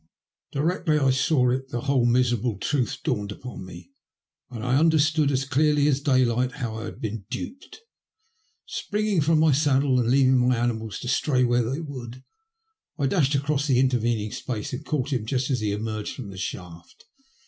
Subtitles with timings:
[0.51, 3.91] Directly I saw it the whole miserable truth dawned upon me,
[4.49, 7.81] and I under stood as clearly as daylight how I had been duped.
[8.65, 12.23] Springing from my saddle and leaving my animals to stray where they would,
[12.97, 16.31] I dashed across the interven jing space and caught him just as he emerged from
[16.31, 17.05] the shaft.